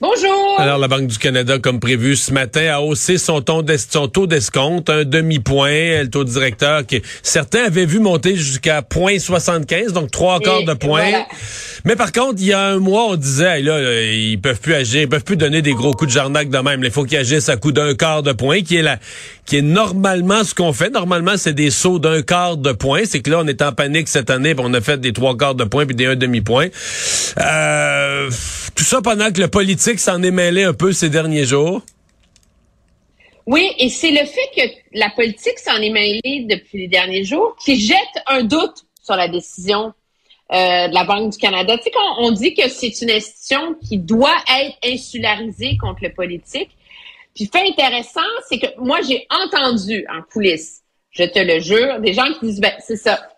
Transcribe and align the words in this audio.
Bonjour. 0.00 0.54
Alors, 0.60 0.78
la 0.78 0.86
Banque 0.86 1.08
du 1.08 1.18
Canada, 1.18 1.58
comme 1.58 1.80
prévu 1.80 2.14
ce 2.14 2.32
matin, 2.32 2.66
a 2.72 2.80
haussé 2.80 3.18
son, 3.18 3.40
ton 3.40 3.62
d'es- 3.62 3.78
son 3.78 4.06
taux 4.06 4.28
d'escompte, 4.28 4.88
un 4.90 5.04
demi-point, 5.04 6.02
le 6.02 6.08
taux 6.08 6.22
directeur 6.22 6.86
que 6.86 6.96
certains 7.24 7.64
avaient 7.64 7.84
vu 7.84 7.98
monter 7.98 8.36
jusqu'à 8.36 8.80
0,75, 8.82 9.90
donc 9.92 10.12
trois 10.12 10.38
quarts 10.38 10.62
de 10.62 10.74
point. 10.74 11.00
voilà. 11.02 11.26
Mais 11.84 11.96
par 11.96 12.12
contre, 12.12 12.34
il 12.38 12.46
y 12.46 12.52
a 12.52 12.64
un 12.64 12.78
mois, 12.78 13.06
on 13.08 13.16
disait, 13.16 13.60
là, 13.60 13.80
là, 13.80 14.02
ils 14.02 14.40
peuvent 14.40 14.60
plus 14.60 14.74
agir, 14.74 15.02
ils 15.02 15.08
peuvent 15.08 15.24
plus 15.24 15.36
donner 15.36 15.62
des 15.62 15.72
gros 15.72 15.92
coups 15.92 16.10
de 16.10 16.14
jarnac 16.14 16.48
de 16.48 16.58
même. 16.58 16.84
Il 16.84 16.92
faut 16.92 17.02
qu'ils 17.04 17.18
agissent 17.18 17.48
à 17.48 17.56
coup 17.56 17.72
d'un 17.72 17.94
quart 17.96 18.22
de 18.22 18.30
point, 18.32 18.60
qui 18.62 18.76
est 18.76 18.82
la, 18.82 18.98
qui 19.48 19.56
est 19.56 19.62
normalement 19.62 20.44
ce 20.44 20.54
qu'on 20.54 20.74
fait. 20.74 20.90
Normalement, 20.90 21.36
c'est 21.36 21.54
des 21.54 21.70
sauts 21.70 21.98
d'un 21.98 22.20
quart 22.20 22.58
de 22.58 22.72
point. 22.72 23.04
C'est 23.04 23.22
que 23.22 23.30
là, 23.30 23.40
on 23.42 23.46
est 23.46 23.62
en 23.62 23.72
panique 23.72 24.06
cette 24.06 24.28
année, 24.28 24.54
puis 24.54 24.62
on 24.66 24.74
a 24.74 24.80
fait 24.82 25.00
des 25.00 25.14
trois 25.14 25.36
quarts 25.36 25.54
de 25.54 25.64
point 25.64 25.86
puis 25.86 25.96
des 25.96 26.04
un 26.04 26.16
demi-point. 26.16 26.68
Euh, 27.38 28.30
tout 28.74 28.84
ça 28.84 29.00
pendant 29.00 29.32
que 29.32 29.40
le 29.40 29.48
politique 29.48 30.00
s'en 30.00 30.22
est 30.22 30.30
mêlé 30.30 30.64
un 30.64 30.74
peu 30.74 30.92
ces 30.92 31.08
derniers 31.08 31.46
jours? 31.46 31.80
Oui, 33.46 33.70
et 33.78 33.88
c'est 33.88 34.10
le 34.10 34.26
fait 34.26 34.50
que 34.54 34.62
la 34.92 35.08
politique 35.16 35.58
s'en 35.58 35.76
est 35.76 35.90
mêlée 35.90 36.46
depuis 36.48 36.80
les 36.80 36.88
derniers 36.88 37.24
jours 37.24 37.56
qui 37.64 37.80
jette 37.80 37.96
un 38.26 38.42
doute 38.42 38.84
sur 39.02 39.16
la 39.16 39.28
décision 39.28 39.94
euh, 40.52 40.88
de 40.88 40.94
la 40.94 41.04
Banque 41.04 41.32
du 41.32 41.38
Canada. 41.38 41.78
Tu 41.78 41.84
sais, 41.84 41.90
quand 41.90 42.16
on 42.18 42.32
dit 42.32 42.52
que 42.52 42.68
c'est 42.68 43.00
une 43.00 43.10
institution 43.10 43.74
qui 43.88 43.96
doit 43.96 44.36
être 44.60 44.76
insularisée 44.84 45.78
contre 45.78 46.00
le 46.02 46.12
politique, 46.12 46.68
puis 47.34 47.46
fait 47.46 47.68
intéressant, 47.68 48.20
c'est 48.48 48.58
que 48.58 48.66
moi, 48.78 49.00
j'ai 49.02 49.26
entendu 49.30 50.06
en 50.10 50.22
coulisses, 50.22 50.82
je 51.10 51.24
te 51.24 51.38
le 51.38 51.60
jure, 51.60 52.00
des 52.00 52.12
gens 52.12 52.32
qui 52.34 52.46
disent, 52.46 52.60
ben, 52.60 52.74
c'est 52.80 52.96
ça. 52.96 53.28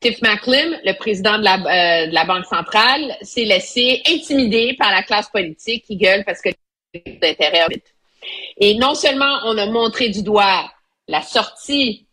Tiff 0.00 0.22
Macklem, 0.22 0.78
le 0.84 0.94
président 0.94 1.38
de 1.38 1.44
la, 1.44 1.54
euh, 1.54 2.06
de 2.06 2.14
la 2.14 2.24
Banque 2.24 2.46
centrale, 2.46 3.14
s'est 3.20 3.44
laissé 3.44 4.02
intimider 4.08 4.74
par 4.78 4.90
la 4.90 5.02
classe 5.02 5.28
politique 5.28 5.84
qui 5.84 5.96
gueule 5.96 6.24
parce 6.24 6.40
que 6.40 6.48
d'intérêt. 6.94 7.66
Et 8.56 8.74
non 8.74 8.94
seulement 8.94 9.40
on 9.44 9.58
a 9.58 9.66
montré 9.66 10.08
du 10.08 10.22
doigt 10.22 10.70
la 11.06 11.22
sortie 11.22 12.06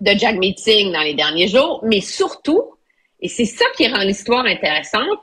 de 0.00 0.12
Jack 0.18 0.36
Meeting 0.36 0.92
dans 0.92 1.02
les 1.02 1.14
derniers 1.14 1.48
jours, 1.48 1.80
mais 1.84 2.00
surtout, 2.00 2.74
et 3.20 3.28
c'est 3.28 3.44
ça 3.44 3.64
qui 3.76 3.86
rend 3.88 4.02
l'histoire 4.02 4.44
intéressante, 4.44 5.20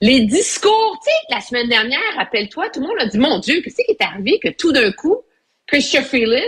les 0.00 0.20
discours, 0.22 1.00
tu 1.02 1.10
sais, 1.10 1.34
la 1.34 1.40
semaine 1.40 1.68
dernière, 1.68 2.00
rappelle-toi, 2.16 2.68
tout 2.70 2.80
le 2.80 2.86
monde 2.86 2.98
a 2.98 3.06
dit, 3.06 3.18
mon 3.18 3.38
Dieu, 3.38 3.60
qu'est-ce 3.62 3.76
qui 3.76 3.90
est 3.90 4.02
arrivé 4.02 4.38
que 4.42 4.48
tout 4.48 4.72
d'un 4.72 4.92
coup, 4.92 5.22
Christian 5.66 6.02
Freeland, 6.02 6.40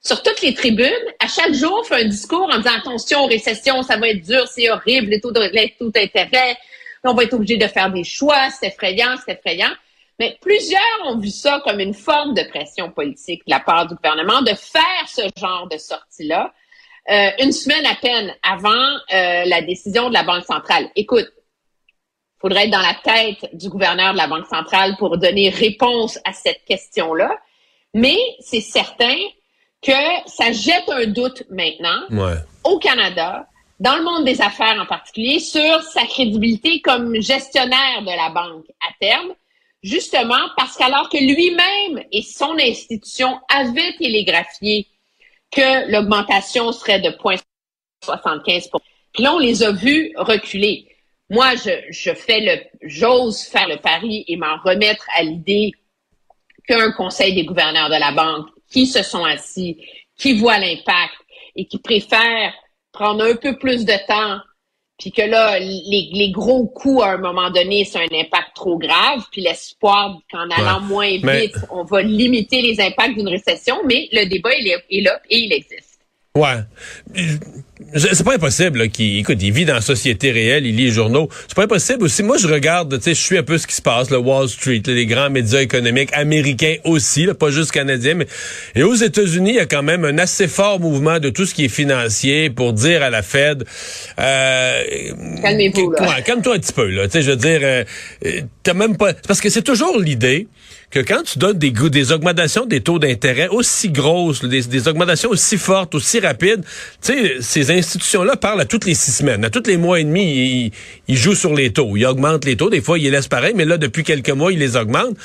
sur 0.00 0.22
toutes 0.22 0.42
les 0.42 0.54
tribunes, 0.54 0.92
à 1.18 1.26
chaque 1.26 1.54
jour, 1.54 1.86
fait 1.86 2.02
un 2.02 2.08
discours 2.08 2.48
en 2.52 2.58
disant, 2.58 2.76
attention, 2.76 3.26
récession, 3.26 3.82
ça 3.82 3.96
va 3.96 4.08
être 4.08 4.22
dur, 4.22 4.46
c'est 4.48 4.70
horrible, 4.70 5.10
les 5.10 5.20
taux 5.20 5.32
d'intérêt, 5.32 6.56
on 7.04 7.14
va 7.14 7.24
être 7.24 7.34
obligé 7.34 7.56
de 7.56 7.66
faire 7.66 7.90
des 7.92 8.04
choix, 8.04 8.48
c'est 8.50 8.68
effrayant, 8.68 9.14
c'est 9.24 9.32
effrayant. 9.32 9.72
Mais 10.18 10.38
plusieurs 10.40 10.80
ont 11.06 11.18
vu 11.18 11.30
ça 11.30 11.60
comme 11.64 11.80
une 11.80 11.94
forme 11.94 12.34
de 12.34 12.42
pression 12.44 12.90
politique 12.90 13.42
de 13.46 13.50
la 13.50 13.60
part 13.60 13.86
du 13.86 13.94
gouvernement 13.96 14.42
de 14.42 14.54
faire 14.54 15.08
ce 15.08 15.22
genre 15.38 15.68
de 15.68 15.76
sortie-là 15.76 16.52
euh, 17.10 17.30
une 17.40 17.52
semaine 17.52 17.84
à 17.84 17.96
peine 17.96 18.34
avant 18.42 18.70
euh, 18.70 19.44
la 19.44 19.60
décision 19.60 20.08
de 20.08 20.14
la 20.14 20.22
Banque 20.22 20.44
centrale. 20.44 20.88
Écoute, 20.96 21.30
faudrait 22.44 22.64
être 22.64 22.72
dans 22.72 22.78
la 22.80 22.94
tête 23.02 23.48
du 23.56 23.70
gouverneur 23.70 24.12
de 24.12 24.18
la 24.18 24.26
Banque 24.26 24.46
centrale 24.46 24.96
pour 24.98 25.16
donner 25.16 25.48
réponse 25.48 26.18
à 26.26 26.34
cette 26.34 26.62
question-là. 26.66 27.30
Mais 27.94 28.18
c'est 28.40 28.60
certain 28.60 29.16
que 29.80 29.92
ça 30.26 30.52
jette 30.52 30.90
un 30.90 31.06
doute 31.06 31.44
maintenant 31.48 32.02
Ouais. 32.10 32.34
au 32.64 32.78
Canada, 32.78 33.46
dans 33.80 33.96
le 33.96 34.02
monde 34.02 34.26
des 34.26 34.42
affaires 34.42 34.78
en 34.78 34.84
particulier, 34.84 35.38
sur 35.38 35.80
sa 35.84 36.04
crédibilité 36.04 36.82
comme 36.82 37.18
gestionnaire 37.18 38.02
de 38.02 38.14
la 38.14 38.28
banque 38.28 38.66
à 38.86 38.92
terme, 39.00 39.32
justement 39.82 40.50
parce 40.58 40.76
qu'alors 40.76 41.08
que 41.08 41.16
lui-même 41.16 42.04
et 42.12 42.20
son 42.20 42.58
institution 42.58 43.40
avaient 43.48 43.94
télégraphié 43.98 44.86
que 45.50 45.90
l'augmentation 45.90 46.72
serait 46.72 47.00
de 47.00 47.08
0,75 47.08 48.68
Puis 49.14 49.22
là, 49.22 49.34
on 49.34 49.38
les 49.38 49.62
a 49.62 49.72
vus 49.72 50.12
reculer. 50.16 50.88
Moi, 51.34 51.54
je, 51.56 51.70
je 51.90 52.12
fais 52.14 52.40
le, 52.40 52.54
j'ose 52.82 53.42
faire 53.42 53.68
le 53.68 53.76
pari 53.76 54.24
et 54.28 54.36
m'en 54.36 54.56
remettre 54.64 55.06
à 55.18 55.22
l'idée 55.22 55.72
qu'un 56.68 56.92
conseil 56.92 57.34
des 57.34 57.44
gouverneurs 57.44 57.88
de 57.90 57.98
la 57.98 58.12
banque 58.12 58.46
qui 58.70 58.86
se 58.86 59.02
sont 59.02 59.24
assis, 59.24 59.76
qui 60.16 60.38
voient 60.38 60.58
l'impact 60.58 61.14
et 61.56 61.66
qui 61.66 61.78
préfèrent 61.78 62.54
prendre 62.92 63.24
un 63.24 63.36
peu 63.36 63.58
plus 63.58 63.84
de 63.84 63.94
temps, 64.06 64.38
puis 64.98 65.10
que 65.10 65.22
là, 65.22 65.58
les, 65.58 66.10
les 66.12 66.30
gros 66.30 66.66
coûts 66.68 67.02
à 67.02 67.10
un 67.10 67.16
moment 67.18 67.50
donné, 67.50 67.84
c'est 67.84 67.98
un 67.98 68.16
impact 68.16 68.54
trop 68.54 68.78
grave, 68.78 69.24
puis 69.32 69.42
l'espoir 69.42 70.16
qu'en 70.30 70.48
allant 70.50 70.80
Ouais. 70.82 70.86
moins 70.88 71.18
Mais- 71.24 71.40
vite, 71.46 71.56
on 71.72 71.82
va 71.82 72.00
limiter 72.02 72.62
les 72.62 72.80
impacts 72.80 73.16
d'une 73.16 73.28
récession, 73.28 73.76
mais 73.84 74.08
le 74.12 74.26
débat, 74.26 74.54
il 74.56 74.68
est, 74.68 74.84
est 74.88 75.00
là 75.00 75.20
et 75.28 75.38
il 75.38 75.52
existe. 75.52 75.93
Ouais. 76.36 76.64
C'est 77.94 78.24
pas 78.24 78.34
impossible 78.34 78.80
là, 78.80 78.88
qu'il 78.88 79.18
écoute, 79.18 79.38
il 79.40 79.52
vit 79.52 79.64
dans 79.64 79.74
la 79.74 79.80
société 79.80 80.32
réelle, 80.32 80.66
il 80.66 80.74
lit 80.74 80.86
les 80.86 80.90
journaux. 80.90 81.28
C'est 81.46 81.54
pas 81.54 81.62
impossible 81.62 82.02
aussi. 82.02 82.24
Moi, 82.24 82.38
je 82.38 82.48
regarde, 82.48 82.92
tu 82.98 83.04
sais, 83.04 83.14
je 83.14 83.20
suis 83.20 83.38
un 83.38 83.44
peu 83.44 83.56
ce 83.56 83.68
qui 83.68 83.76
se 83.76 83.82
passe, 83.82 84.10
le 84.10 84.18
Wall 84.18 84.48
Street, 84.48 84.82
là, 84.84 84.94
les 84.94 85.06
grands 85.06 85.30
médias 85.30 85.60
économiques 85.60 86.10
américains 86.12 86.74
aussi, 86.82 87.26
là, 87.26 87.34
pas 87.34 87.50
juste 87.50 87.70
canadiens, 87.70 88.14
mais 88.14 88.26
et 88.74 88.82
aux 88.82 88.96
États-Unis, 88.96 89.50
il 89.50 89.56
y 89.56 89.60
a 89.60 89.66
quand 89.66 89.84
même 89.84 90.04
un 90.04 90.18
assez 90.18 90.48
fort 90.48 90.80
mouvement 90.80 91.20
de 91.20 91.30
tout 91.30 91.46
ce 91.46 91.54
qui 91.54 91.66
est 91.66 91.68
financier 91.68 92.50
pour 92.50 92.72
dire 92.72 93.04
à 93.04 93.10
la 93.10 93.22
Fed, 93.22 93.62
euh, 94.18 94.82
Calmez-vous. 95.40 95.92
Ouais, 96.00 96.22
calme-toi 96.24 96.56
un 96.56 96.58
petit 96.58 96.72
peu 96.72 96.88
là. 96.88 97.04
Tu 97.04 97.12
sais, 97.12 97.22
je 97.22 97.30
veux 97.30 97.36
dire, 97.36 97.60
euh, 97.62 97.84
euh, 98.26 98.40
t'as 98.64 98.74
même 98.74 98.96
pas, 98.96 99.14
parce 99.14 99.40
que 99.40 99.50
c'est 99.50 99.62
toujours 99.62 100.00
l'idée 100.00 100.48
que 100.94 101.00
quand 101.00 101.24
tu 101.24 101.40
donnes 101.40 101.58
des, 101.58 101.72
des 101.72 102.12
augmentations 102.12 102.66
des 102.66 102.80
taux 102.80 103.00
d'intérêt 103.00 103.48
aussi 103.48 103.90
grosses, 103.90 104.44
des, 104.44 104.86
augmentations 104.86 105.28
aussi 105.28 105.58
fortes, 105.58 105.96
aussi 105.96 106.20
rapides, 106.20 106.64
tu 107.02 107.12
sais, 107.12 107.36
ces 107.40 107.72
institutions-là 107.72 108.36
parlent 108.36 108.60
à 108.60 108.64
toutes 108.64 108.84
les 108.84 108.94
six 108.94 109.10
semaines, 109.10 109.44
à 109.44 109.50
tous 109.50 109.66
les 109.66 109.76
mois 109.76 109.98
et 109.98 110.04
demi, 110.04 110.22
ils, 110.22 110.72
ils 111.08 111.16
jouent 111.16 111.34
sur 111.34 111.52
les 111.52 111.72
taux, 111.72 111.96
ils 111.96 112.06
augmentent 112.06 112.44
les 112.44 112.56
taux, 112.56 112.70
des 112.70 112.80
fois 112.80 112.96
ils 112.96 113.02
les 113.02 113.10
laissent 113.10 113.26
pareil, 113.26 113.54
mais 113.56 113.64
là 113.64 113.76
depuis 113.76 114.04
quelques 114.04 114.30
mois 114.30 114.52
ils 114.52 114.58
les 114.60 114.76
augmentent. 114.76 115.16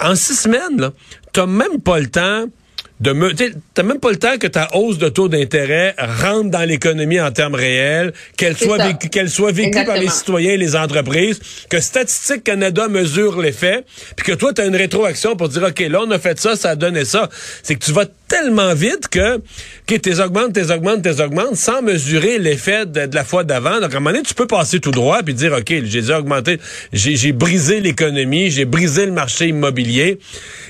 En 0.00 0.14
six 0.14 0.36
semaines, 0.36 0.78
là, 0.78 0.92
t'as 1.32 1.46
même 1.46 1.80
pas 1.82 1.98
le 1.98 2.06
temps 2.06 2.44
de 3.00 3.12
me, 3.12 3.32
t'as 3.74 3.82
même 3.82 3.98
pas 3.98 4.10
le 4.10 4.18
temps 4.18 4.36
que 4.38 4.46
ta 4.46 4.68
hausse 4.74 4.98
de 4.98 5.08
taux 5.08 5.28
d'intérêt 5.28 5.94
rentre 5.98 6.50
dans 6.50 6.68
l'économie 6.68 7.20
en 7.20 7.30
termes 7.32 7.54
réels, 7.54 8.12
qu'elle 8.36 8.56
soit 8.56 8.76
vécue, 8.76 9.08
qu'elle 9.08 9.30
soit 9.30 9.52
vécue 9.52 9.84
par 9.84 9.96
les 9.96 10.08
citoyens 10.08 10.52
et 10.52 10.56
les 10.58 10.76
entreprises, 10.76 11.40
que 11.70 11.80
Statistique 11.80 12.44
Canada 12.44 12.88
mesure 12.88 13.40
l'effet, 13.40 13.84
puis 14.16 14.26
que 14.26 14.32
toi, 14.32 14.52
tu 14.52 14.60
as 14.60 14.66
une 14.66 14.76
rétroaction 14.76 15.34
pour 15.34 15.48
dire, 15.48 15.62
OK, 15.62 15.80
là, 15.80 16.00
on 16.06 16.10
a 16.10 16.18
fait 16.18 16.38
ça, 16.38 16.56
ça 16.56 16.70
a 16.70 16.76
donné 16.76 17.06
ça. 17.06 17.30
C'est 17.62 17.74
que 17.74 17.84
tu 17.84 17.92
vas 17.92 18.04
tellement 18.30 18.74
vite 18.74 19.08
que, 19.08 19.36
OK, 19.36 20.00
t'es 20.00 20.20
augmentes, 20.20 20.52
t'es 20.52 20.70
augmentes, 20.70 21.02
t'es 21.02 21.20
augmentes, 21.20 21.56
sans 21.56 21.82
mesurer 21.82 22.38
l'effet 22.38 22.86
de, 22.86 23.12
la 23.12 23.24
fois 23.24 23.42
d'avant. 23.42 23.80
Donc, 23.80 23.92
à 23.92 23.96
un 23.96 24.00
moment 24.00 24.12
donné, 24.12 24.22
tu 24.22 24.34
peux 24.34 24.46
passer 24.46 24.78
tout 24.78 24.92
droit 24.92 25.22
puis 25.22 25.34
dire, 25.34 25.52
OK, 25.52 25.74
j'ai 25.84 26.14
augmenté, 26.14 26.60
j'ai 26.92 27.32
brisé 27.32 27.80
l'économie, 27.80 28.50
j'ai 28.50 28.64
brisé 28.64 29.04
le 29.04 29.12
marché 29.12 29.48
immobilier. 29.48 30.20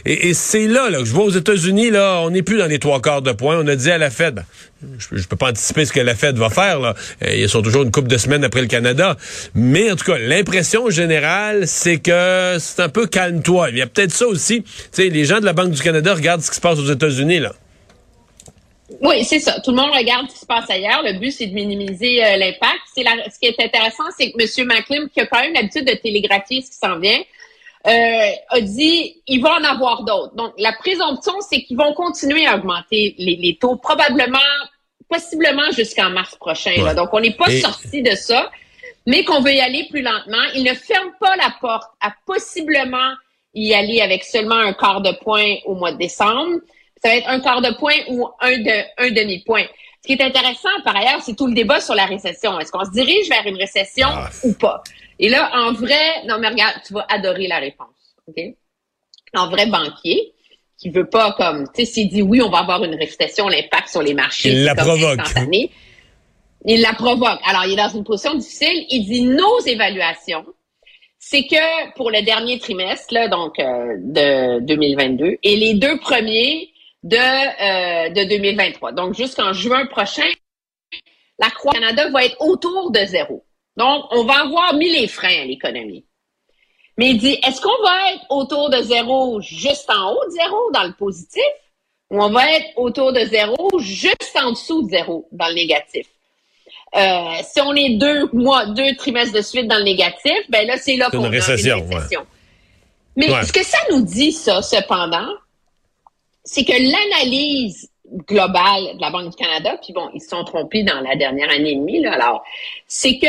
Et, 0.06 0.30
et 0.30 0.34
c'est 0.34 0.66
là, 0.66 0.88
là, 0.88 1.00
que 1.00 1.04
je 1.04 1.12
vois 1.12 1.24
aux 1.24 1.30
États-Unis, 1.30 1.90
là, 1.90 2.20
on 2.22 2.30
n'est 2.30 2.42
plus 2.42 2.56
dans 2.56 2.66
les 2.66 2.78
trois 2.78 3.00
quarts 3.02 3.22
de 3.22 3.32
point. 3.32 3.58
On 3.58 3.66
a 3.68 3.76
dit 3.76 3.90
à 3.90 3.98
la 3.98 4.08
Fed, 4.08 4.42
ben, 4.82 4.88
je, 4.98 5.18
je 5.18 5.28
peux 5.28 5.36
pas 5.36 5.50
anticiper 5.50 5.84
ce 5.84 5.92
que 5.92 6.00
la 6.00 6.14
Fed 6.14 6.38
va 6.38 6.48
faire. 6.48 6.80
Là. 6.80 6.94
Euh, 7.24 7.34
ils 7.34 7.48
sont 7.48 7.60
toujours 7.60 7.82
une 7.82 7.90
couple 7.90 8.08
de 8.08 8.16
semaines 8.16 8.44
après 8.44 8.62
le 8.62 8.66
Canada. 8.66 9.16
Mais 9.54 9.90
en 9.90 9.96
tout 9.96 10.06
cas, 10.06 10.18
l'impression 10.18 10.88
générale, 10.88 11.66
c'est 11.66 11.98
que 11.98 12.56
c'est 12.58 12.80
un 12.80 12.88
peu 12.88 13.06
calme-toi. 13.06 13.70
Il 13.70 13.78
y 13.78 13.82
a 13.82 13.86
peut-être 13.86 14.12
ça 14.12 14.26
aussi. 14.26 14.62
Tu 14.62 14.70
sais, 14.92 15.08
les 15.10 15.26
gens 15.26 15.40
de 15.40 15.44
la 15.44 15.52
Banque 15.52 15.72
du 15.72 15.82
Canada 15.82 16.14
regardent 16.14 16.42
ce 16.42 16.50
qui 16.50 16.56
se 16.56 16.62
passe 16.62 16.78
aux 16.78 16.90
États-Unis. 16.90 17.40
là. 17.40 17.52
Oui, 19.02 19.24
c'est 19.24 19.38
ça. 19.40 19.60
Tout 19.60 19.70
le 19.70 19.76
monde 19.76 19.90
regarde 19.92 20.28
ce 20.28 20.34
qui 20.34 20.40
se 20.40 20.46
passe 20.46 20.68
ailleurs. 20.70 21.02
Le 21.02 21.12
but, 21.18 21.30
c'est 21.30 21.46
de 21.46 21.54
minimiser 21.54 22.24
euh, 22.24 22.36
l'impact. 22.36 22.80
C'est 22.94 23.02
la- 23.02 23.30
ce 23.30 23.38
qui 23.38 23.46
est 23.46 23.60
intéressant, 23.60 24.04
c'est 24.18 24.32
que 24.32 24.36
M. 24.60 24.66
Macklem, 24.66 25.08
qui 25.08 25.20
a 25.20 25.26
quand 25.26 25.40
même 25.40 25.52
l'habitude 25.54 25.86
de 25.86 25.94
télégraphier 25.94 26.60
ce 26.62 26.70
qui 26.70 26.76
s'en 26.76 26.98
vient, 26.98 27.20
euh, 27.86 28.30
a 28.50 28.60
dit 28.60 29.22
il 29.26 29.40
va 29.42 29.54
en 29.54 29.64
avoir 29.64 30.02
d'autres. 30.04 30.34
Donc, 30.34 30.52
la 30.58 30.72
présomption, 30.72 31.34
c'est 31.40 31.62
qu'ils 31.62 31.76
vont 31.78 31.94
continuer 31.94 32.46
à 32.46 32.56
augmenter 32.56 33.14
les, 33.18 33.36
les 33.36 33.56
taux, 33.56 33.76
probablement, 33.76 34.38
possiblement 35.08 35.70
jusqu'en 35.72 36.10
mars 36.10 36.34
prochain. 36.36 36.74
là. 36.84 36.94
Donc, 36.94 37.08
on 37.12 37.20
n'est 37.20 37.32
pas 37.34 37.50
Et- 37.50 37.60
sorti 37.60 38.02
de 38.02 38.14
ça, 38.14 38.50
mais 39.06 39.24
qu'on 39.24 39.40
veut 39.40 39.52
y 39.54 39.60
aller 39.60 39.86
plus 39.90 40.02
lentement. 40.02 40.42
Il 40.54 40.64
ne 40.64 40.74
ferme 40.74 41.10
pas 41.20 41.36
la 41.36 41.54
porte 41.60 41.90
à 42.00 42.12
possiblement 42.26 43.12
y 43.54 43.72
aller 43.74 44.00
avec 44.00 44.24
seulement 44.24 44.56
un 44.56 44.72
quart 44.72 45.00
de 45.00 45.12
point 45.22 45.54
au 45.64 45.74
mois 45.74 45.92
de 45.92 45.98
décembre. 45.98 46.58
Ça 47.02 47.08
va 47.08 47.16
être 47.16 47.28
un 47.28 47.40
quart 47.40 47.62
de 47.62 47.74
point 47.78 47.96
ou 48.08 48.28
un, 48.40 48.58
de, 48.58 48.84
un 48.98 49.10
demi-point. 49.10 49.64
Ce 50.02 50.06
qui 50.06 50.12
est 50.14 50.22
intéressant, 50.22 50.68
par 50.84 50.96
ailleurs, 50.96 51.20
c'est 51.22 51.36
tout 51.36 51.46
le 51.46 51.54
débat 51.54 51.80
sur 51.80 51.94
la 51.94 52.06
récession. 52.06 52.58
Est-ce 52.58 52.72
qu'on 52.72 52.84
se 52.84 52.90
dirige 52.90 53.28
vers 53.28 53.46
une 53.46 53.56
récession 53.56 54.08
Ah. 54.10 54.30
ou 54.44 54.54
pas? 54.54 54.82
Et 55.18 55.28
là, 55.28 55.50
en 55.54 55.72
vrai, 55.72 56.24
non, 56.26 56.38
mais 56.38 56.48
regarde, 56.48 56.76
tu 56.86 56.94
vas 56.94 57.06
adorer 57.08 57.46
la 57.48 57.58
réponse. 57.58 57.88
OK? 58.26 58.36
en 59.34 59.48
vrai 59.48 59.66
banquier, 59.66 60.32
qui 60.78 60.90
veut 60.90 61.08
pas 61.08 61.32
comme, 61.32 61.66
tu 61.74 61.84
sais, 61.84 61.92
s'il 61.92 62.08
dit 62.08 62.22
oui, 62.22 62.40
on 62.42 62.50
va 62.50 62.58
avoir 62.58 62.82
une 62.84 62.94
récession, 62.94 63.48
l'impact 63.48 63.88
sur 63.88 64.02
les 64.02 64.14
marchés. 64.14 64.50
Il 64.50 64.64
la 64.64 64.74
provoque. 64.74 65.20
Il 66.66 66.80
la 66.82 66.92
provoque. 66.92 67.38
Alors, 67.44 67.64
il 67.66 67.72
est 67.72 67.76
dans 67.76 67.88
une 67.88 68.04
position 68.04 68.34
difficile. 68.34 68.86
Il 68.90 69.06
dit 69.06 69.22
nos 69.22 69.60
évaluations, 69.60 70.44
c'est 71.18 71.44
que 71.46 71.94
pour 71.96 72.10
le 72.10 72.22
dernier 72.22 72.58
trimestre, 72.58 73.12
là, 73.14 73.28
donc 73.28 73.58
euh, 73.58 73.96
de 73.98 74.60
2022, 74.60 75.38
et 75.42 75.56
les 75.56 75.74
deux 75.74 75.98
premiers 76.00 76.69
de, 77.02 77.16
euh, 77.16 78.08
de 78.10 78.24
2023, 78.28 78.92
donc 78.92 79.14
jusqu'en 79.14 79.52
juin 79.52 79.86
prochain, 79.86 80.28
la 81.38 81.50
croissance 81.50 81.80
Canada 81.80 82.10
va 82.10 82.24
être 82.24 82.36
autour 82.40 82.90
de 82.90 83.04
zéro. 83.06 83.44
Donc, 83.76 84.04
on 84.10 84.24
va 84.24 84.42
avoir 84.42 84.74
mis 84.74 84.90
les 84.90 85.08
freins 85.08 85.40
à 85.40 85.44
l'économie. 85.44 86.04
Mais 86.98 87.10
il 87.10 87.18
dit, 87.18 87.38
est-ce 87.46 87.62
qu'on 87.62 87.82
va 87.82 88.12
être 88.12 88.24
autour 88.28 88.68
de 88.68 88.82
zéro 88.82 89.40
juste 89.40 89.88
en 89.88 90.12
haut 90.12 90.24
de 90.26 90.32
zéro 90.32 90.70
dans 90.74 90.82
le 90.84 90.92
positif 90.92 91.42
ou 92.10 92.22
on 92.22 92.30
va 92.30 92.50
être 92.52 92.66
autour 92.76 93.12
de 93.14 93.20
zéro 93.20 93.70
juste 93.78 94.36
en 94.42 94.50
dessous 94.50 94.82
de 94.82 94.90
zéro 94.90 95.26
dans 95.32 95.48
le 95.48 95.54
négatif? 95.54 96.06
Euh, 96.94 97.34
si 97.42 97.60
on 97.62 97.74
est 97.74 97.96
deux 97.96 98.28
mois, 98.32 98.66
deux 98.66 98.94
trimestres 98.96 99.34
de 99.34 99.40
suite 99.42 99.66
dans 99.68 99.78
le 99.78 99.84
négatif, 99.84 100.38
ben 100.50 100.66
là, 100.66 100.76
c'est 100.76 100.96
là 100.96 101.08
qu'on 101.08 101.22
a 101.22 101.26
une 101.28 101.32
récession. 101.32 101.86
Mais 103.16 103.32
Ouais. 103.32 103.44
ce 103.44 103.52
que 103.52 103.64
ça 103.64 103.78
nous 103.90 104.02
dit, 104.02 104.32
ça, 104.32 104.60
cependant, 104.60 105.28
c'est 106.44 106.64
que 106.64 106.72
l'analyse 106.72 107.90
globale 108.26 108.96
de 108.96 109.00
la 109.00 109.10
Banque 109.10 109.30
du 109.30 109.36
Canada, 109.36 109.78
puis 109.82 109.92
bon, 109.92 110.08
ils 110.14 110.20
se 110.20 110.28
sont 110.28 110.44
trompés 110.44 110.82
dans 110.82 111.00
la 111.00 111.16
dernière 111.16 111.50
année 111.50 111.72
et 111.72 111.76
demie, 111.76 112.00
là, 112.00 112.14
alors, 112.14 112.42
c'est 112.86 113.18
que 113.18 113.26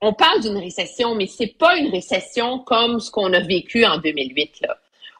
on 0.00 0.12
parle 0.12 0.40
d'une 0.42 0.58
récession, 0.58 1.14
mais 1.14 1.26
c'est 1.26 1.56
pas 1.58 1.76
une 1.76 1.90
récession 1.90 2.58
comme 2.58 3.00
ce 3.00 3.10
qu'on 3.10 3.32
a 3.32 3.40
vécu 3.40 3.84
en 3.86 3.98
2008, 3.98 4.60
là. 4.62 4.76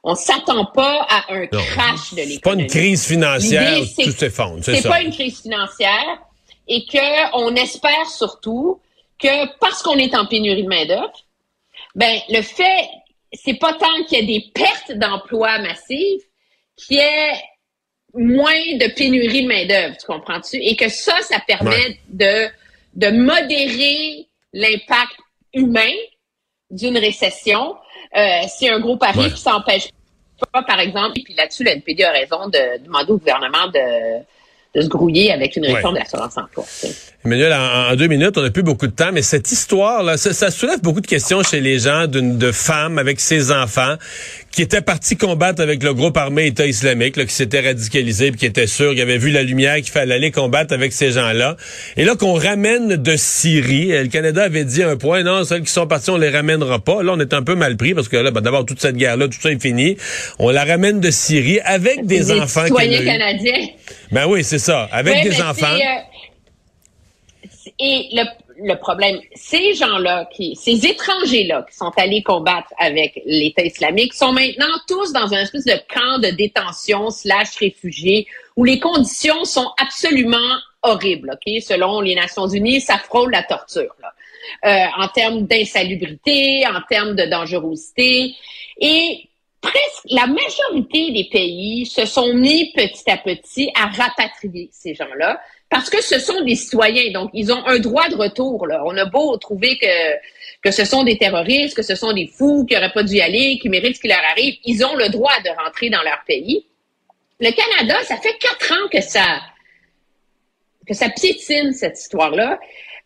On 0.07 0.15
s'attend 0.15 0.67
pas 0.67 1.07
à 1.09 1.33
un 1.33 1.47
Non, 1.51 1.61
crash 1.65 2.13
de 2.13 2.19
C'est 2.19 2.41
pas 2.43 2.53
une 2.53 2.59
l'économie. 2.59 2.67
crise 2.67 3.07
financière, 3.07 3.79
tout 3.99 4.11
s'effondre, 4.11 4.59
c'est 4.63 4.77
C'est 4.77 4.89
pas 4.89 5.01
une 5.01 5.13
crise 5.13 5.41
financière 5.41 6.19
et 6.69 6.85
que 6.85 7.35
on 7.37 7.55
espère 7.57 8.07
surtout 8.11 8.81
que 9.19 9.59
parce 9.61 9.83
qu'on 9.83 9.97
est 9.97 10.15
en 10.15 10.27
pénurie 10.27 10.65
de 10.65 10.69
main-d'œuvre, 10.69 11.13
ben 11.95 12.19
le 12.29 12.43
fait 12.43 12.87
c'est 13.33 13.55
pas 13.55 13.73
tant 13.73 14.05
qu'il 14.07 14.19
y 14.19 14.23
ait 14.23 14.41
des 14.41 14.45
pertes 14.53 14.93
d'emplois 14.93 15.59
massives 15.61 16.21
qu'il 16.77 16.97
y 16.97 17.01
ait 17.01 17.33
moins 18.15 18.53
de 18.79 18.95
pénurie 18.95 19.43
de 19.43 19.49
main-d'œuvre, 19.49 19.97
tu 19.99 20.07
comprends-tu? 20.07 20.57
Et 20.57 20.77
que 20.77 20.89
ça, 20.89 21.15
ça 21.23 21.39
permet 21.47 21.71
Ouais. 21.71 21.99
de, 22.09 22.49
de 22.95 23.11
modérer 23.17 24.27
l'impact 24.53 25.17
humain 25.53 25.91
d'une 26.71 26.97
récession. 26.99 27.75
Euh, 28.17 28.41
c'est 28.49 28.69
un 28.69 28.79
gros 28.81 28.97
pari 28.97 29.19
Ouais. 29.19 29.31
qui 29.31 29.41
s'empêche 29.41 29.89
pas, 30.53 30.63
par 30.63 30.79
exemple, 30.81 31.19
et 31.19 31.23
puis 31.23 31.35
là-dessus, 31.35 31.65
le 31.65 31.71
NPD 31.71 32.05
a 32.05 32.13
raison 32.13 32.49
de 32.49 32.83
demander 32.85 33.13
au 33.13 33.19
gouvernement 33.19 33.67
de, 33.69 34.23
de 34.75 34.81
se 34.83 34.89
grouiller 34.89 35.33
avec 35.33 35.57
une 35.57 35.65
réforme 35.67 35.95
Ouais. 35.95 36.01
de 36.01 36.05
l'assurance-emploi. 36.05 36.65
tu 36.65 36.89
sais. 36.89 36.95
Emmanuel, 37.25 37.53
en, 37.53 37.93
en 37.93 37.97
deux 37.97 38.09
minutes, 38.09 38.37
on 38.37 38.43
n'a 38.43 38.51
plus 38.51 38.63
beaucoup 38.65 38.87
de 38.87 38.93
temps, 38.93 39.11
mais 39.13 39.23
cette 39.23 39.51
histoire-là, 39.51 40.17
ça, 40.17 40.33
ça 40.33 40.51
soulève 40.51 40.81
beaucoup 40.83 41.01
de 41.01 41.07
questions 41.07 41.43
chez 41.43 41.61
les 41.61 41.79
gens 41.79 42.07
d'une 42.07 42.37
de 42.37 42.53
femmes 42.53 42.99
avec 42.99 43.21
ses 43.21 43.51
enfants 43.53 43.95
qui 44.55 44.63
étaient 44.63 44.81
partis 44.81 45.17
combattre 45.17 45.61
avec 45.61 45.83
le 45.83 45.95
groupe 45.95 46.17
armé 46.17 46.47
État 46.47 46.65
islamique, 46.67 47.17
là, 47.17 47.25
qui 47.25 47.35
s'était 47.35 47.61
radicalisé, 47.61 48.31
puis 48.31 48.41
qui 48.41 48.47
était 48.47 48.69
sûr, 48.69 48.95
qui 48.95 49.01
avait 49.01 49.19
vu 49.19 49.31
la 49.31 49.43
lumière, 49.43 49.77
qu'il 49.77 49.91
fallait 49.91 50.15
aller 50.15 50.31
combattre 50.31 50.73
avec 50.73 50.93
ces 50.93 51.11
gens-là. 51.11 51.57
Et 51.97 52.05
là, 52.05 52.15
qu'on 52.15 52.35
ramène 52.35 52.97
de 52.97 53.17
Syrie, 53.17 53.93
euh, 53.93 54.05
le 54.05 54.09
Canada 54.09 54.45
avait 54.45 54.65
dit 54.65 54.83
un 54.85 54.97
point, 54.97 55.25
non, 55.25 55.45
celles 55.45 55.63
qui 55.63 55.73
sont 55.73 55.89
parties, 55.89 56.11
on 56.11 56.17
les 56.17 56.31
ramènera 56.31 56.79
pas. 56.79 57.03
Là, 57.03 57.15
on 57.15 57.21
est 57.21 57.35
un 57.35 57.43
peu 57.43 57.57
mal 57.57 57.77
pris 57.77 57.95
parce 57.95 58.09
que 58.09 58.17
là, 58.17 58.31
ben, 58.31 58.41
d'abord, 58.41 58.65
toute 58.65 58.81
cette 58.81 58.97
guerre-là, 58.97 59.27
tout 59.27 59.41
ça 59.41 59.51
est 59.51 59.61
fini. 59.61 59.97
On 60.39 60.51
la 60.51 60.65
ramène 60.65 61.01
de 61.01 61.11
Syrie 61.11 61.59
avec 61.65 62.07
des, 62.07 62.31
enfants. 62.31 62.67
eus. 62.67 63.05
canadiens. 63.05 63.67
Ben 64.13 64.27
oui, 64.29 64.45
c'est 64.45 64.61
ça, 64.61 64.89
avec 64.93 65.25
des 65.25 65.43
enfants. 65.43 65.67
euh, 65.75 66.15
et 67.81 68.09
le, 68.13 68.44
le 68.59 68.75
problème, 68.77 69.21
ces 69.35 69.75
gens-là, 69.75 70.29
qui, 70.33 70.57
ces 70.57 70.87
étrangers-là 70.87 71.67
qui 71.69 71.77
sont 71.77 71.93
allés 71.97 72.23
combattre 72.23 72.73
avec 72.79 73.21
l'État 73.27 73.63
islamique 73.63 74.15
sont 74.15 74.33
maintenant 74.33 74.75
tous 74.89 75.13
dans 75.13 75.33
un 75.33 75.41
espèce 75.41 75.65
de 75.65 75.79
camp 75.93 76.19
de 76.19 76.29
détention 76.29 77.11
slash 77.11 77.57
réfugiés 77.57 78.27
où 78.57 78.65
les 78.65 78.79
conditions 78.79 79.45
sont 79.45 79.71
absolument 79.81 80.39
horribles. 80.83 81.33
Ok, 81.33 81.63
Selon 81.63 82.01
les 82.01 82.15
Nations 82.15 82.49
Unies, 82.49 82.81
ça 82.81 82.99
frôle 82.99 83.33
la 83.33 83.43
torture. 83.43 83.95
Là. 84.03 84.13
Euh, 84.65 84.87
en 85.03 85.09
termes 85.09 85.47
d'insalubrité, 85.47 86.67
en 86.67 86.81
termes 86.89 87.15
de 87.15 87.25
dangerosité. 87.25 88.35
Et 88.79 89.29
presque 89.65 90.05
la 90.11 90.27
majorité 90.27 91.11
des 91.13 91.29
pays 91.31 91.87
se 91.87 92.05
sont 92.05 92.35
mis 92.35 92.73
petit 92.73 93.11
à 93.11 93.17
petit 93.17 93.71
à 93.75 93.87
rapatrier 93.87 94.69
ces 94.71 94.95
gens-là 94.95 95.41
parce 95.71 95.91
que 95.91 96.03
ce 96.03 96.21
sont 96.21 96.43
des 96.43 96.55
citoyens, 96.55 97.11
donc 97.13 97.31
ils 97.33 97.53
ont 97.53 97.67
un 97.67 97.79
droit 97.79 98.09
de 98.09 98.15
retour. 98.15 98.67
On 98.85 98.97
a 98.97 99.05
beau 99.07 99.37
trouver 99.39 99.77
que, 99.79 100.15
que 100.63 100.71
ce 100.71 100.85
sont 100.85 101.03
des 101.03 101.19
terroristes, 101.19 101.75
que 101.75 101.83
ce 101.83 101.97
sont 101.97 102.13
des 102.13 102.27
fous 102.27 102.65
qui 102.65 102.75
n'auraient 102.75 102.93
pas 102.93 103.03
dû 103.03 103.17
y 103.17 103.21
aller, 103.21 103.59
qui 103.61 103.69
méritent 103.69 103.97
ce 103.97 104.01
qui 104.01 104.09
leur 104.09 104.23
arrive, 104.31 104.55
ils 104.65 104.85
ont 104.85 104.95
le 104.95 105.09
droit 105.09 105.41
de 105.45 105.51
rentrer 105.65 105.91
dans 105.91 106.03
leur 106.03 106.23
pays. 106.27 106.67
Le 107.41 107.51
Canada, 107.51 107.97
ça 108.05 108.17
fait 108.19 108.37
quatre 108.39 108.73
ans 108.73 108.89
que 108.93 109.01
ça 109.01 109.41
que 110.87 110.95
ça 110.95 111.09
piétine 111.09 111.73
cette 111.73 111.99
histoire-là. 111.99 112.61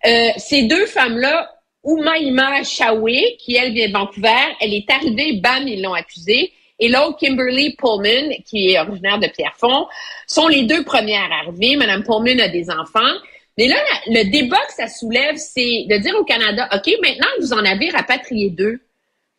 Euh, 0.05 0.29
ces 0.37 0.63
deux 0.63 0.87
femmes-là, 0.87 1.58
Oumaima 1.89 2.63
Shawé, 2.65 3.39
qui 3.39 3.57
elle 3.57 3.73
vient 3.73 3.89
de 3.89 3.95
Vancouver, 3.95 4.55
elle 4.61 4.75
est 4.75 4.91
arrivée, 4.91 5.41
bam, 5.41 5.67
ils 5.67 5.81
l'ont 5.81 5.95
accusée. 5.95 6.53
Et 6.79 6.91
l'autre, 6.91 7.17
Kimberly 7.17 7.77
Pullman, 7.77 8.43
qui 8.45 8.71
est 8.71 8.79
originaire 8.79 9.19
de 9.19 9.27
Pierrefonds, 9.27 9.87
sont 10.27 10.49
les 10.49 10.65
deux 10.65 10.85
premières 10.85 11.33
arrivées. 11.33 11.77
Madame 11.77 12.05
Pullman 12.05 12.41
a 12.41 12.49
des 12.49 12.69
enfants. 12.69 13.15
Mais 13.57 13.69
là, 13.69 13.77
le 14.07 14.31
débat 14.31 14.61
que 14.67 14.75
ça 14.75 14.87
soulève, 14.87 15.37
c'est 15.37 15.87
de 15.89 15.97
dire 15.97 16.15
au 16.17 16.25
Canada, 16.25 16.69
OK, 16.75 16.93
maintenant 17.03 17.27
que 17.37 17.41
vous 17.41 17.55
en 17.55 17.65
avez 17.65 17.89
rapatrié 17.89 18.51
deux, 18.51 18.81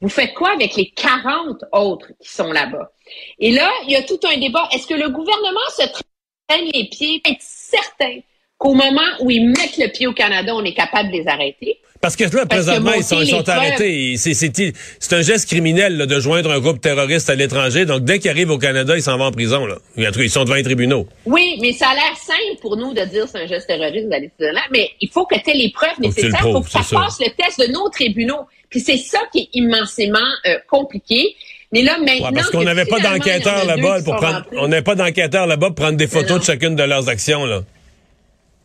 vous 0.01 0.09
faites 0.09 0.33
quoi 0.33 0.51
avec 0.53 0.75
les 0.75 0.89
40 0.89 1.65
autres 1.71 2.07
qui 2.19 2.29
sont 2.29 2.51
là-bas? 2.51 2.91
Et 3.37 3.51
là, 3.51 3.69
il 3.85 3.91
y 3.91 3.95
a 3.95 4.01
tout 4.01 4.19
un 4.23 4.37
débat. 4.37 4.67
Est-ce 4.73 4.87
que 4.87 4.95
le 4.95 5.09
gouvernement 5.09 5.59
se 5.77 5.83
traîne 5.87 6.65
les 6.73 6.85
pieds? 6.85 7.21
Pour 7.23 7.31
être 7.31 7.41
certain 7.41 8.21
qu'au 8.59 8.73
moment 8.75 9.01
où 9.21 9.31
ils 9.31 9.47
mettent 9.47 9.77
le 9.77 9.87
pied 9.91 10.05
au 10.05 10.13
Canada, 10.13 10.53
on 10.53 10.63
est 10.63 10.75
capable 10.75 11.09
de 11.09 11.17
les 11.17 11.27
arrêter? 11.27 11.79
Parce 12.01 12.15
que 12.15 12.23
là, 12.23 12.29
Parce 12.31 12.43
que 12.43 12.47
présentement, 12.47 12.93
ils 12.95 13.03
sont, 13.03 13.21
ils 13.21 13.49
arrêtés. 13.49 14.15
C'est, 14.17 15.13
un 15.13 15.21
geste 15.21 15.49
criminel 15.49 15.97
là, 15.97 16.05
de 16.05 16.19
joindre 16.19 16.51
un 16.51 16.59
groupe 16.59 16.79
terroriste 16.79 17.29
à 17.29 17.35
l'étranger. 17.35 17.85
Donc, 17.85 18.05
dès 18.05 18.19
qu'ils 18.19 18.29
arrivent 18.29 18.51
au 18.51 18.57
Canada, 18.57 18.95
ils 18.95 19.01
s'en 19.01 19.17
vont 19.17 19.25
en 19.25 19.31
prison. 19.31 19.65
Là. 19.65 19.77
Ils 19.97 20.29
sont 20.29 20.45
devant 20.45 20.55
les 20.55 20.63
tribunaux. 20.63 21.07
Oui, 21.25 21.57
mais 21.61 21.73
ça 21.73 21.87
a 21.89 21.95
l'air 21.95 22.15
simple 22.15 22.61
pour 22.61 22.77
nous 22.77 22.93
de 22.93 23.01
dire 23.01 23.27
c'est 23.27 23.39
un 23.39 23.47
geste 23.47 23.67
terroriste 23.67 24.07
d'aller 24.07 24.31
là, 24.39 24.61
mais 24.71 24.91
il 25.01 25.09
faut 25.09 25.25
que 25.25 25.35
tu 25.35 25.49
aies 25.49 25.55
les 25.55 25.71
preuves 25.71 25.99
nécessaires, 25.99 26.29
il 26.33 26.41
faut 26.41 26.51
prouves, 26.51 26.65
que 26.65 26.71
ça 26.71 26.83
passe 26.89 27.19
le 27.19 27.31
test 27.35 27.59
de 27.59 27.73
nos 27.73 27.89
tribunaux. 27.89 28.47
Puis 28.69 28.79
c'est 28.79 28.97
ça 28.97 29.19
qui 29.33 29.39
est 29.39 29.49
immensément 29.53 30.19
euh, 30.45 30.55
compliqué. 30.69 31.35
Mais 31.71 31.81
là, 31.81 31.97
maintenant. 31.99 32.27
Ouais, 32.27 32.33
parce 32.33 32.49
qu'on 32.49 32.63
n'avait 32.63 32.85
pas 32.85 32.99
deux 32.99 33.67
là-bas 33.67 34.01
pour 34.03 34.15
prendre. 34.15 34.45
On 34.53 34.69
n'avait 34.69 34.83
pas 34.83 34.95
d'enquêteurs 34.95 35.47
là-bas 35.47 35.67
pour 35.67 35.75
prendre 35.75 35.97
des 35.97 36.07
photos 36.07 36.39
de 36.39 36.45
chacune 36.45 36.75
de 36.75 36.83
leurs 36.83 37.09
actions. 37.09 37.45
Là. 37.45 37.63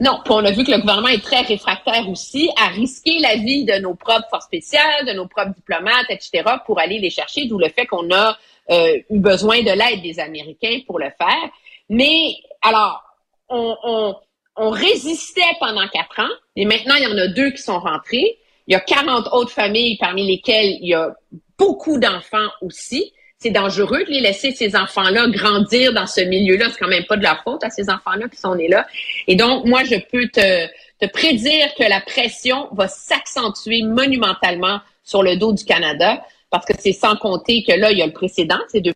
Non, 0.01 0.19
puis 0.25 0.33
on 0.33 0.45
a 0.45 0.51
vu 0.51 0.65
que 0.65 0.73
le 0.73 0.79
gouvernement 0.79 1.09
est 1.09 1.23
très 1.23 1.43
réfractaire 1.43 2.09
aussi 2.09 2.51
à 2.57 2.69
risquer 2.69 3.21
la 3.21 3.37
vie 3.37 3.65
de 3.65 3.75
nos 3.75 3.95
propres 3.95 4.29
forces 4.29 4.47
spéciales, 4.47 5.07
de 5.07 5.13
nos 5.13 5.29
propres 5.29 5.55
diplomates, 5.55 6.07
etc., 6.11 6.43
pour 6.67 6.81
aller 6.81 6.99
les 6.99 7.11
chercher, 7.11 7.47
d'où 7.47 7.59
le 7.59 7.69
fait 7.69 7.87
qu'on 7.87 8.11
a 8.11 8.37
euh, 8.71 8.99
eu 9.11 9.21
besoin 9.21 9.63
de 9.63 9.71
l'aide 9.71 10.03
des 10.03 10.19
Américains 10.19 10.81
pour 10.87 10.99
le 10.99 11.11
faire. 11.17 11.51
Mais 11.89 12.35
alors, 12.61 13.03
on, 13.49 14.15
résistait 14.57 15.43
pendant 15.61 15.87
quatre 15.89 16.21
ans, 16.21 16.35
et 16.57 16.65
maintenant, 16.65 16.95
il 16.97 17.05
y 17.05 17.07
en 17.07 17.19
a 17.19 17.29
deux 17.29 17.51
qui 17.51 17.63
sont 17.63 17.79
rentrés. 17.79 18.39
Il 18.67 18.73
y 18.73 18.77
a 18.77 18.81
40 18.81 19.29
autres 19.33 19.51
familles 19.51 19.99
parmi 19.99 20.27
lesquelles 20.27 20.79
il 20.81 20.89
y 20.89 20.95
a 20.95 21.15
beaucoup 21.59 21.99
d'enfants 21.99 22.49
aussi. 22.63 23.13
C'est 23.45 23.51
dangereux 23.51 24.05
de 24.05 24.11
les 24.11 24.21
laisser, 24.21 24.53
ces 24.53 24.75
enfants-là, 24.75 25.27
grandir 25.29 25.93
dans 25.93 26.07
ce 26.07 26.23
milieu-là. 26.23 26.69
C'est 26.73 26.79
quand 26.79 26.89
même 26.89 27.05
pas 27.05 27.19
de 27.19 27.23
leur 27.23 27.43
faute 27.43 27.63
à 27.63 27.69
ces 27.69 27.91
enfants-là 27.91 28.27
qui 28.31 28.39
sont 28.41 28.55
nés 28.55 28.69
là. 28.69 28.87
Et 29.27 29.37
donc, 29.37 29.67
moi, 29.67 29.85
je 29.85 29.97
peux 29.97 30.27
te, 30.29 30.67
te 30.99 31.13
prédire 31.13 31.67
que 31.79 31.83
la 31.87 32.01
pression 32.01 32.69
va 32.73 32.89
s'accentuer 32.89 33.83
monumentalement 33.83 34.81
sur 35.03 35.23
le 35.23 35.37
dos 35.37 35.53
du 35.53 35.63
Canada, 35.67 36.25
parce 36.49 36.65
que 36.65 36.73
c'est 36.79 36.95
sans 36.95 37.17
compter 37.17 37.63
que 37.69 37.73
là, 37.73 37.93
il 37.93 37.99
y 37.99 38.03
a 38.03 38.07
le 38.07 38.15
précédent, 38.15 38.57
ces 38.73 38.81
deux 38.81 38.95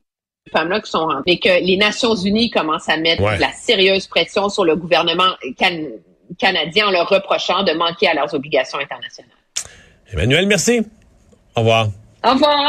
femmes-là 0.50 0.80
qui 0.80 0.90
sont 0.90 1.00
rentrées, 1.00 1.22
mais 1.26 1.38
que 1.38 1.62
les 1.62 1.76
Nations 1.76 2.14
Unies 2.14 2.48
commencent 2.48 2.88
à 2.88 2.96
mettre 2.96 3.22
Ouais. 3.22 3.36
de 3.36 3.42
la 3.42 3.52
sérieuse 3.52 4.06
pression 4.06 4.48
sur 4.48 4.64
le 4.64 4.76
gouvernement 4.76 5.32
can- 5.58 5.88
canadien 6.38 6.86
en 6.88 6.90
leur 6.90 7.06
reprochant 7.10 7.64
de 7.64 7.72
manquer 7.72 8.08
à 8.08 8.14
leurs 8.14 8.32
obligations 8.32 8.78
internationales. 8.78 9.30
Emmanuel, 10.10 10.46
merci. 10.46 10.80
Au 11.54 11.60
revoir. 11.60 11.88
Au 12.24 12.30
revoir. 12.30 12.64